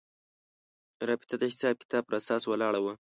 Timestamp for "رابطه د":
1.07-1.43